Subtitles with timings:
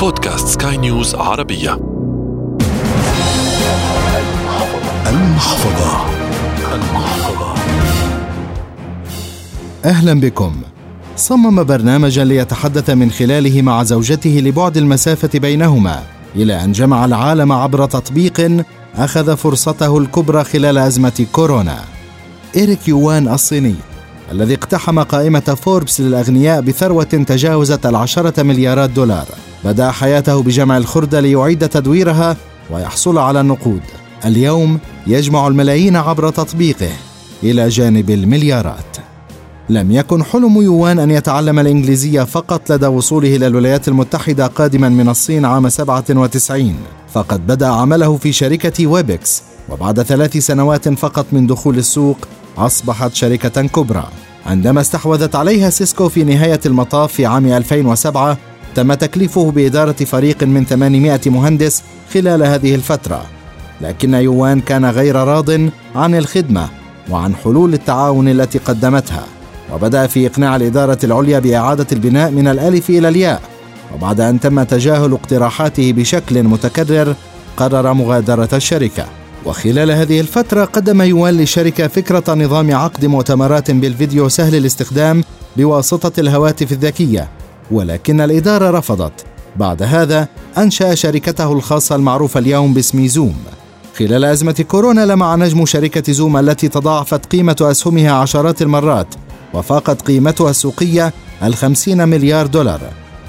[0.00, 1.80] بودكاست سكاي نيوز عربية.
[5.06, 6.04] المحفظة.
[6.74, 7.54] المحفظة
[9.84, 10.52] أهلا بكم.
[11.16, 16.02] صمم برنامجا ليتحدث من خلاله مع زوجته لبعد المسافة بينهما
[16.36, 18.64] إلى أن جمع العالم عبر تطبيق
[18.96, 21.78] أخذ فرصته الكبرى خلال أزمة كورونا.
[22.56, 23.74] إيريك يوان الصيني
[24.32, 29.26] الذي اقتحم قائمة فوربس للأغنياء بثروة تجاوزت العشرة مليارات دولار.
[29.64, 32.36] بدأ حياته بجمع الخردة ليعيد تدويرها
[32.70, 33.82] ويحصل على النقود.
[34.24, 36.90] اليوم يجمع الملايين عبر تطبيقه
[37.42, 38.96] إلى جانب المليارات.
[39.68, 45.08] لم يكن حلم يوان أن يتعلم الإنجليزية فقط لدى وصوله إلى الولايات المتحدة قادما من
[45.08, 46.74] الصين عام 97
[47.12, 52.16] فقد بدأ عمله في شركة Webex وبعد ثلاث سنوات فقط من دخول السوق
[52.58, 54.08] أصبحت شركة كبرى.
[54.46, 58.38] عندما استحوذت عليها Cisco في نهاية المطاف في عام 2007
[58.74, 61.82] تم تكليفه بإدارة فريق من 800 مهندس
[62.14, 63.26] خلال هذه الفترة.
[63.80, 65.50] لكن يوان كان غير راض
[65.94, 66.68] عن الخدمة
[67.10, 69.24] وعن حلول التعاون التي قدمتها
[69.72, 73.40] وبدأ في إقناع الإدارة العليا بإعادة البناء من الألف إلى الياء.
[73.94, 77.14] وبعد أن تم تجاهل اقتراحاته بشكل متكرر
[77.56, 79.04] قرر مغادرة الشركة.
[79.46, 85.24] وخلال هذه الفترة قدم يوان للشركة فكرة نظام عقد مؤتمرات بالفيديو سهل الاستخدام
[85.56, 87.28] بواسطة الهواتف الذكية.
[87.70, 89.12] ولكن الإدارة رفضت.
[89.56, 93.36] بعد هذا أنشأ شركته الخاصة المعروفة اليوم باسم زوم.
[93.98, 99.14] خلال أزمة كورونا لمع نجم شركة زوم التي تضاعفت قيمة أسهمها عشرات المرات
[99.54, 101.12] وفاقت قيمتها السوقية
[101.42, 102.80] الخمسين مليار دولار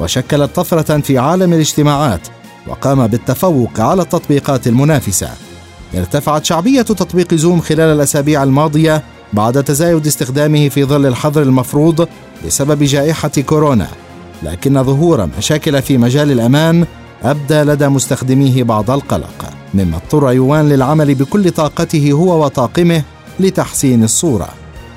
[0.00, 2.28] وشكلت طفرة في عالم الاجتماعات
[2.66, 5.28] وقام بالتفوق على التطبيقات المنافسة.
[5.94, 12.08] ارتفعت شعبية تطبيق زوم خلال الأسابيع الماضية بعد تزايد استخدامه في ظل الحظر المفروض
[12.46, 13.88] بسبب جائحة كورونا.
[14.42, 16.86] لكن ظهور مشاكل في مجال الأمان
[17.22, 23.02] أبدى لدى مستخدميه بعض القلق مما اضطر يوان للعمل بكل طاقته هو وطاقمه
[23.40, 24.48] لتحسين الصورة.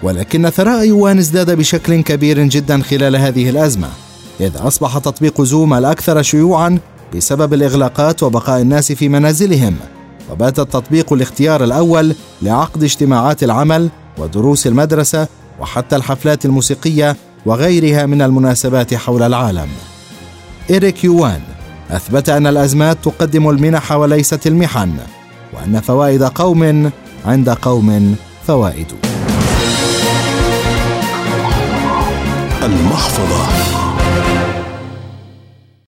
[0.03, 3.87] ولكن ثراء يوان ازداد بشكل كبير جدا خلال هذه الأزمة
[4.39, 6.79] إذ أصبح تطبيق زوم الأكثر شيوعا
[7.15, 9.75] بسبب الإغلاقات وبقاء الناس في منازلهم.
[10.31, 15.27] وبات التطبيق الاختيار الأول لعقد اجتماعات العمل ودروس المدرسة
[15.59, 19.67] وحتى الحفلات الموسيقية وغيرها من المناسبات حول العالم.
[20.69, 21.41] إيريك يوان
[21.91, 24.93] أثبت أن الأزمات تقدم المنح وليست المحن،
[25.53, 26.91] وأن فوائد قوم
[27.25, 28.15] عند قوم
[28.47, 28.87] فوائد.
[32.63, 33.82] المحفظة